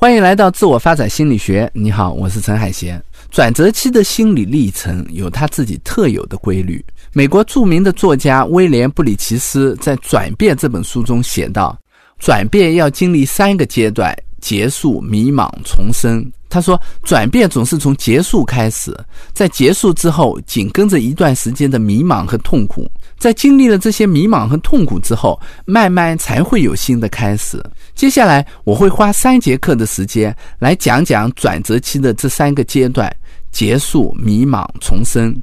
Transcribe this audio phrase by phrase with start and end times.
[0.00, 1.68] 欢迎来到自我发展心理学。
[1.74, 3.02] 你好，我是陈海贤。
[3.32, 6.82] 转折期的心理历程有他自己特有的规律。
[7.12, 11.76] 美国著名的作家威廉·布里奇斯在《转变》这本书中写道
[12.16, 18.96] ：“转变要经历三个阶段：结束、迷茫、重生。”他说：“转变总是从结束开始，
[19.32, 22.88] 在结束之后，紧跟着一段时间的迷茫和痛苦。”
[23.18, 27.62] 在经历了这些迷茫和痛苦之后，慢慢才会有新的开始。
[27.94, 33.14] 接下来我会花三节课的时间来讲讲转折期的这三个阶段：
[33.50, 35.34] 结束、迷茫、重生。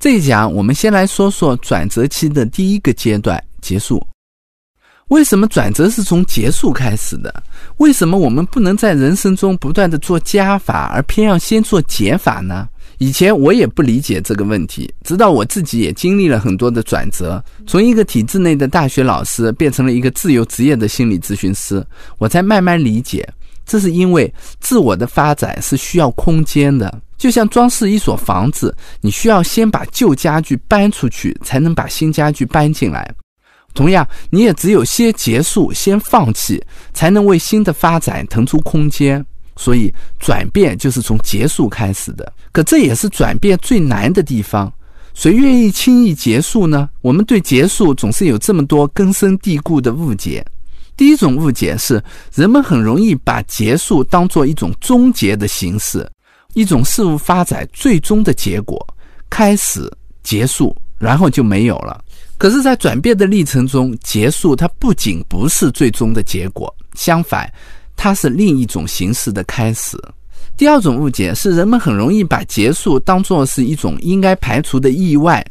[0.00, 4.04] 这一讲我们先来说说转折期的第一个阶段——结束。
[5.08, 7.42] 为什么转折是从结束开始的？
[7.78, 12.68] 为什么我们不能在人生中不断的做加法，而偏要先做减法呢？
[12.98, 21.84] 以前我也不理解这个问题，直到我自己也经历了很多的转折，从一个体制内的大学老师变成了一个自由职业的心理咨询师，
[22.18, 23.26] 我才慢慢理解，
[23.64, 33.08] 这是因为自我的发展是需要空间的，就像装饰一所房子，你需要先把旧家具搬出去，才能把新家具搬进来。
[33.74, 36.60] 同样，你也只有先结束、先放弃，
[36.92, 39.24] 才能为新的发展腾出空间。
[39.58, 42.32] 所以，转变就是从结束开始的。
[42.52, 44.72] 可这也是转变最难的地方。
[45.14, 46.88] 谁愿意轻易结束呢？
[47.00, 50.46] 我们对结束总是有这么多根深蒂固的误解。
[50.96, 52.00] 第一种误解是，
[52.32, 56.08] 人们很容易把结束当做一种终结的形式，
[56.54, 58.78] 一种事物发展最终的结果，
[59.28, 59.90] 开始、
[60.22, 62.00] 结束，然后就没有了。
[62.36, 67.52] 可是，在转变的历程中，结束它不仅不是最终的结果，相反。
[67.98, 69.98] 它是另一种形式的开始。
[70.56, 75.44] 第二种误解是，人们很容易把结束当作是一种应该排除的意外，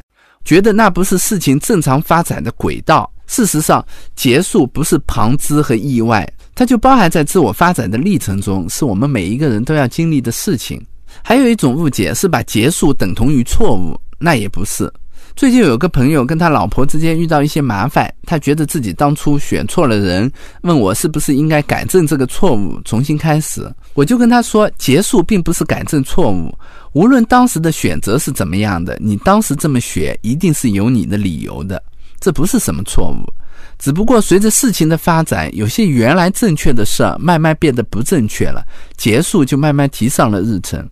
[0.45, 3.09] 觉得那不是事情正常发展的轨道。
[3.28, 10.82] 事实上，结束不是旁支和意外，它就包含在自我发展的历程中，是我们每一个人都要经历的事情。
[11.22, 14.92] 还有一种误解是把结束等同于错误，那也不是。
[15.37, 20.31] 最近有个朋友跟他老婆之间遇到一些麻烦，他觉得自己当初选错了人，
[20.61, 23.71] 问我是不是应该改正这个错误，重新开始。
[23.93, 26.52] 我就跟他说，结束并不是改正错误，
[26.93, 31.80] 无论当时的选择是怎么样的，你当时这么选一定是有你的理由的，
[32.19, 33.31] 这不是什么错误，
[33.77, 38.65] 只不过随着事情的发展，有些原来正确的事儿慢慢变得不正确了，
[38.98, 40.83] 结束就慢慢提上了日程，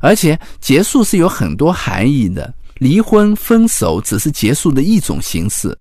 [0.00, 2.54] 而且结束是有很多含义的。
[2.80, 5.76] 离婚、分手只是结束的一种形式，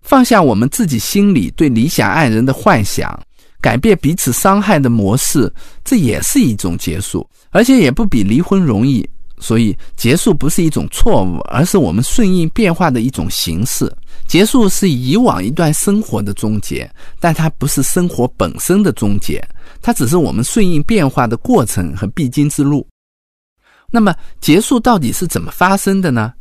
[0.00, 3.20] 放下我们自己心里对理想爱人的幻想，
[3.60, 5.52] 改变彼此伤害的模式，
[5.84, 9.06] 这也是一种结束，而且也不比离婚容易。
[9.40, 13.88] 所以，结束不是一种错误，而是我们顺应变化的一种形式。
[14.26, 19.46] 结束是以往一段生活的终结，但它不是生活本身的终结，
[19.82, 22.84] 它只是我们顺应变化的过程和必经之路。
[23.92, 26.32] 那么，结束到底是怎么发生的呢？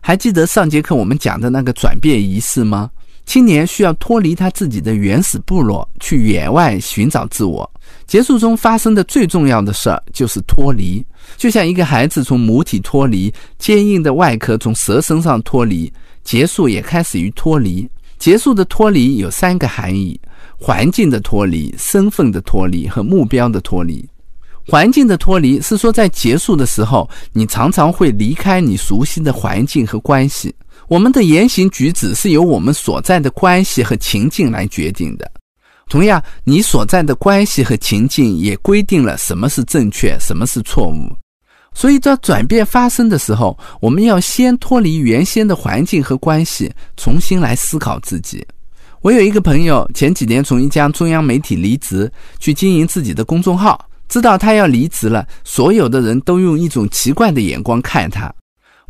[0.00, 2.90] 还记得上节课我们讲的那个转变仪式吗？
[3.24, 7.70] 青年需要脱离他自己的原始部落，去野外寻找自我。
[8.04, 11.04] 结束中发生的最重要的事儿就是脱离，
[11.36, 15.90] 就像一个孩子从母体脱离，坚硬的外壳从蛇身上脱离，
[16.24, 17.88] 结束也开始于脱离。
[18.18, 20.20] 结束的脱离有三个含义：
[20.58, 24.04] 环境的脱离、身份的脱离和目标的脱离。
[24.66, 30.54] 环境的脱离是说，在结束的时候，你常常会离开你熟悉的环境和关系。
[30.88, 35.30] 我们的言行举止是由我们所在的关系和情境来决定的。
[35.88, 41.10] 同样，你所在的关系和情境也规定了什么是正确，什么是错误。
[41.74, 48.46] 所以，在转变发生的时候，我们要先脱离原先的环境和关系，重新来思考自己。
[49.00, 53.82] 我有一个朋友，前几年从一家中央媒体离职，去经营自己的公众号。
[54.12, 58.30] 知道他要离职了，所有的人都用一种奇怪的眼光看他。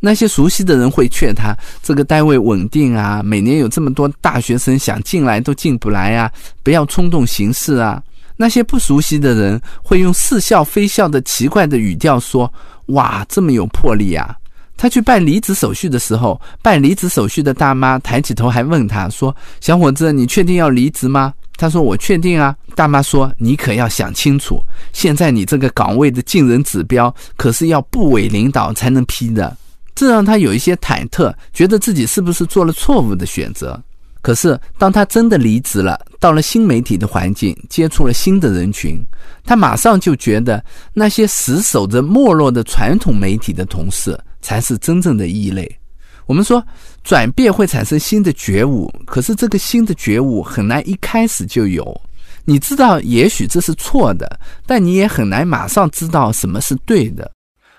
[0.01, 6.29] 那些熟悉的人会劝他：“这个单位稳定啊，每年有这么多大学生想进来都进不来啊，
[6.65, 8.03] 不要冲动行事啊。”
[8.37, 12.53] 那些不熟悉的人会用似笑非笑的奇怪的语调说
[12.87, 14.35] ：“哇，这么有魄力啊！”
[14.77, 19.33] 他去办离职手续的时候，办离职手续的大妈抬起头还问他说
[19.63, 21.33] ：“小伙子，你确定要离职吗？”
[21.63, 24.61] 他说：“我确定啊。”大妈说：“你可要想清楚，
[24.93, 29.57] 现在你这个岗位的进人指标可是要部委领导才能批的。”
[29.95, 33.81] 这让他有一些忐忑，觉得自己是不是做了错误的选择。
[34.23, 38.99] 可是当他真的离职了，到了新媒体的环境，接触了新的人群，
[39.45, 45.79] 他马上就觉得那些死守着没落的传统媒体的同事才是真正的异类。
[46.27, 46.65] 我们说
[47.03, 52.01] 转变会产生新的觉悟，可是这个新的觉悟很难一开始就有。
[52.45, 57.31] 你知道，也许这是错的，但你也很难马上知道什么是对的。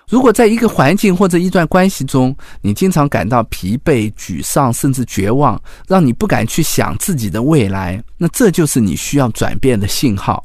[0.09, 10.43] 如果在一个环境或者一段关系中，你经常感到疲惫、沮丧，甚至绝望，让你不敢去想自己的未来，那这就是你需要转变的信号。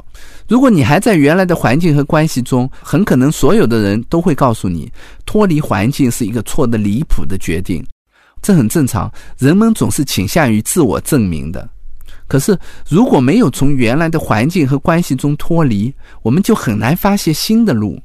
[0.48, 4.90] 如果你还在原来的环境和关系中，很可能所有的人都会告诉你，
[5.26, 7.84] 脱离环境是一个错的离谱的决定。
[8.40, 11.68] 这很正常，人们总是倾向于自我证明的。
[12.26, 12.58] 可是，
[12.88, 15.92] 如果没有从原来的环境和关系中脱离，
[16.22, 17.98] 我们就很难发现新的路。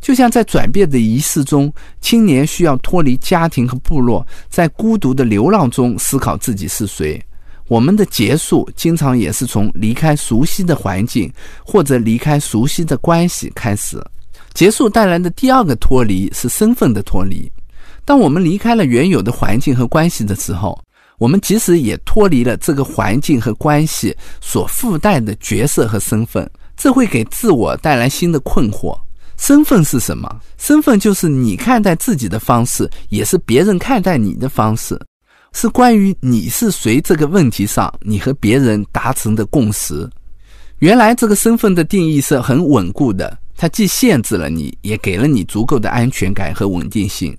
[0.00, 7.20] 就像在转变的仪式中，青年需要脱离家庭和部落，在孤独的流浪中思考自己是谁。
[7.66, 11.30] 我们的结束经常也是从离开熟悉的环境
[11.64, 14.00] 或者离开熟悉的关系开始。
[14.54, 17.50] 结束带来的第二个脱离是身份的脱离。
[18.08, 20.82] 当我们离开了原有的环境和关系的时候，
[21.18, 28.98] 我们其实也脱离了这个环境和关系所附带的角色和身份，这会给自我带来新的困惑。
[29.36, 30.40] 身份是什么？
[30.56, 34.98] 身份就是你看待自己的方式，也是别人看待你的方式，
[35.52, 40.08] 是关于你是谁这个问题上，你和别人达成的共识。
[40.78, 47.36] 原来这个身份的定义是很稳固的，它既限制了你，也给了你足够的安全感和稳定性。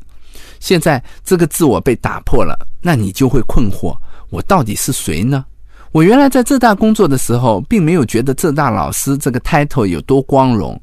[0.59, 3.95] 现在这个自我被打破了，那你就会困惑：
[4.29, 5.45] 我到底是谁呢？
[5.91, 10.79] 我原来在浙大工作的时候，并没有觉得浙大老师这个 title 有多光荣。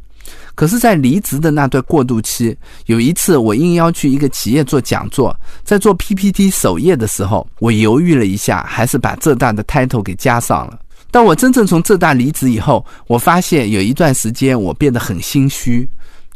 [0.57, 2.57] 可是，在离职的那段过渡期，
[2.87, 10.81] 有一次我应邀去一个企业做讲座，在做 PPT 首页的时候，我犹豫了一下，还是把浙大的 title 给加上了。
[11.13, 15.89] 当我真正从浙大离职以后，我发现有一段时间我变得很心虚。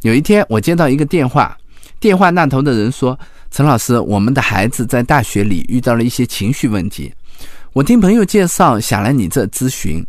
[0.03, 1.57] 有一天，我接到一个电话，
[2.01, 3.17] 电话那头的人说
[3.53, 7.13] ：“陈老师，我们的孩子在大学里遇到了一些情绪问题，
[7.75, 10.05] 我听朋友介绍，想来你这咨询。”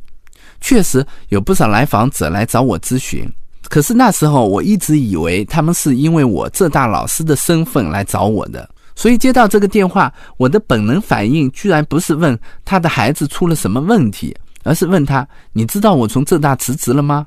[0.61, 3.27] 确实有不少来访者来找我咨询。
[3.63, 14.33] 可是那时候，我一直以为他们是因为我浙大老师的身份来找我的，所以接到这个电话，我的本能反应居然不是问他的孩子出了什么问题，
[14.63, 17.25] 而是问他：“你知道我从浙大辞职了吗？”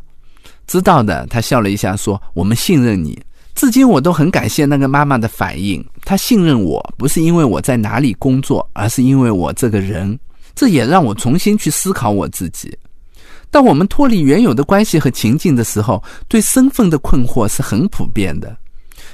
[0.66, 3.20] 知道的，他笑了一下说：“我们信任你。”
[3.54, 10.18] 至今我都很感谢那个妈妈的反应，她信任我不是因为我在哪里工作，而是因为我这个人。
[10.56, 12.76] 这也让我重新去思考我自己。
[13.50, 18.56] 当我们脱离原有的关系和情境的时候，对身份的困惑是很普遍的。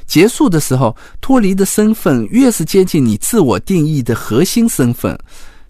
[0.07, 5.19] 结束的时候，脱离的身份越是接近你自我定义的核心身份，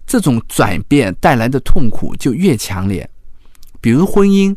[0.05, 3.09] 这种转变带来的痛苦就越强烈。
[3.79, 4.53] 比如婚姻，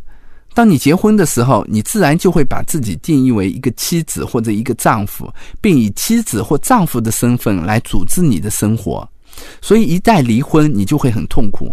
[0.54, 5.28] 当你结婚的时候，你自然就会把自己定义为一个妻子或者一个丈夫，
[5.60, 9.06] 并以妻子或丈夫的身份来组织你的生活。
[9.60, 11.70] 所以，一旦离婚，你就会很痛苦。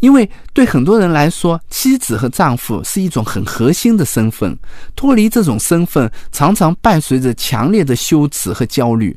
[0.00, 4.54] 因为对很多人来说，妻子和丈夫是一种很核心的身份，
[4.94, 9.16] 脱离这种身份常常伴随着强烈的羞耻和焦虑。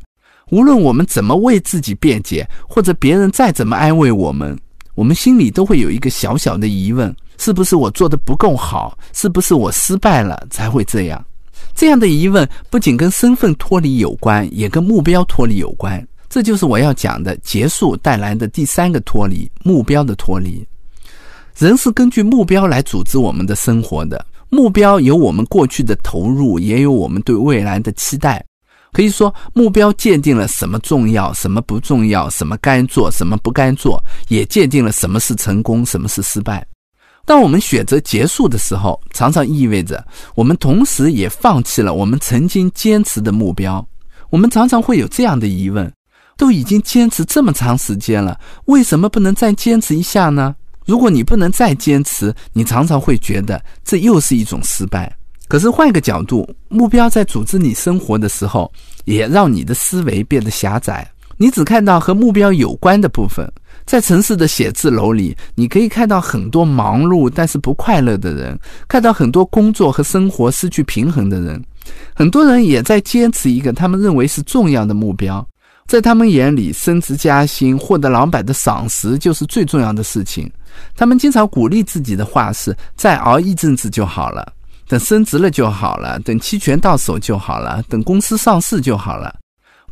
[0.52, 4.58] 无论我们怎么为自己辩解，或者别人再怎么安慰我们，
[5.00, 9.00] 我们心里都会有一个小小的疑问：是不是我做的不够好？
[9.14, 11.26] 是不是我失败了才会这样？
[11.74, 16.06] 这样的疑问不仅跟身份脱离有关，也跟目标脱离有关。
[16.28, 20.68] 这就是我要讲的结束带来的第三个脱离目标的脱离。
[21.58, 28.46] 人是根据目标来组织我们的生活的，目标有我们过去的投入，也有我们对未来的期待。
[28.92, 36.66] 可以说，目标界定了什么重要，什么不重要，什么该做，什么不该做，也界定了什么是成功，什么是失败。
[37.26, 40.04] 当我们选择结束的时候，常常意味着
[40.36, 43.86] 我们同时也放弃了我们曾经坚持的目标。
[44.30, 45.92] 我们常常会有这样的疑问。
[46.40, 50.56] 都已经坚持这么长时间了，为什么不能再坚持一下呢？
[50.86, 55.14] 如果你不能再坚持，你常常会觉得这又是一种失败。
[55.50, 58.72] 可是换一个角度，目标在组织你生活的时候，
[59.06, 61.06] 也让你的思维变得狭窄。
[61.38, 63.52] 你只看到和目标有关的部分。
[63.86, 71.60] 在城市的写字楼里，你可以看到很多忙碌但是不快乐的人，看到很多工作和生活失去平衡的人。
[72.14, 75.44] 很多人也在坚持一个他们认为是重要的目标。
[75.88, 80.48] 在他们眼里，升职加薪、获得老板的赏识就是最重要的事情。
[80.96, 84.54] 他们经常鼓励自己的话是：“再熬一阵子就好了，
[84.90, 89.34] 等升职了就好了，等期权到手就好了，等公司上市就好了。”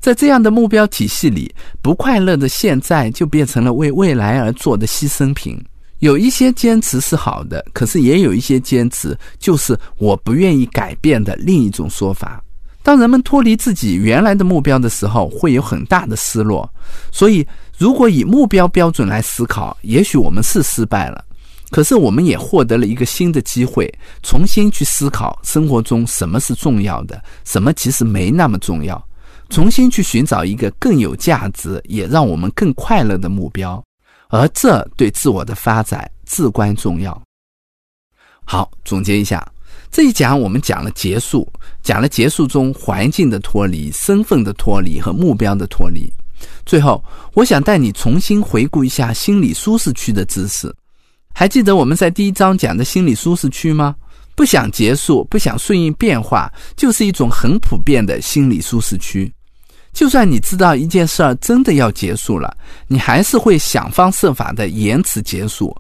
[0.01, 5.63] 在这样的目标体系里，不快乐的现在就变成了为未来而做的牺牲品。
[5.99, 12.41] 有一些坚持是好的，可是也有一些坚持就是我不愿意改变的另一种说法。
[12.83, 16.71] 当人们脱离自己原来的目标的时候，会有很大的失落。
[17.11, 17.45] 所以，
[17.77, 21.25] 如果以目标标准来思考，也许我们是失败了。
[21.69, 23.93] 可是我们也获得了一个新的机会，
[24.23, 29.05] 重新去思考生活中什么是重要的，什么其实没那么重要，
[29.49, 33.83] 重新去寻找一个更有价值也让我们更快乐的目标，
[34.29, 37.21] 而这对自我的发展至关重要。
[38.45, 39.45] 好，总结一下，
[39.91, 41.45] 这一讲我们讲了结束，
[41.83, 46.09] 讲了结束中环境的脱离、身份的脱离和目标的脱离。
[46.65, 50.73] 最后，我想带你重新回顾一下心理舒适区的知识。
[51.39, 53.95] 还记得我们在第一章讲的心理舒适区吗？
[54.33, 59.31] 不想结束，不想顺应变化，就是一种很普遍的心理舒适区。
[59.93, 65.71] 就算你知道一件事儿真的要结束了，你还是会想方设法的延迟结束。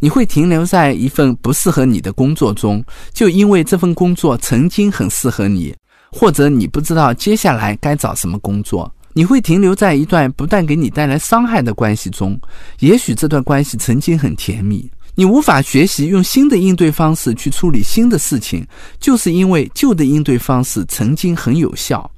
[0.00, 5.72] 你会停留在一份不适合你的工作中，就因为这份工作曾经很适合你，
[6.10, 8.92] 或者你不知道接下来该找什么工作。
[9.12, 12.36] 你会停留在一段不断给你带来伤害的关系中，
[12.80, 14.90] 也许这段关系曾经很甜蜜。
[15.14, 18.66] 你无法学习用新的应对方式去处理新的事情，
[18.98, 22.10] 就是因为旧的应对方式曾经很有效。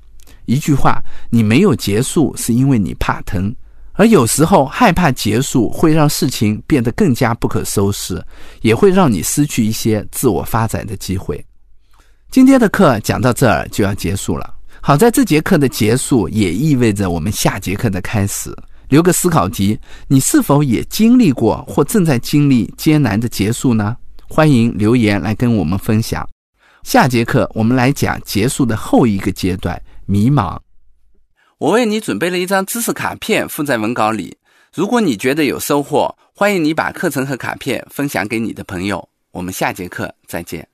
[0.47, 3.55] 一句话，你没有结束，是因为你怕疼，
[3.93, 8.25] 而有时候害怕结束会让事情变得更加不可收拾，
[8.63, 11.45] 也会让你失去一些自我发展的机会。
[12.31, 14.55] 今天的课讲到这儿就要结束了。
[14.81, 18.55] 好在这节课的结束也意味着我们下节课的开始。
[18.89, 19.79] 留个思考题：
[20.09, 23.97] 你是否也经历过或正在经历艰难的结束呢？
[24.29, 26.29] 欢迎留言来跟我们分享。
[26.83, 30.59] 下节课我们来讲结束的后一个阶段——迷茫。
[31.59, 34.37] 我为你准备了一张知识卡片，附在文稿里。
[34.75, 39.09] 如果你觉得有收获，欢迎你把课程和卡片分享给你的朋友。
[39.33, 40.69] 我们下节课再见。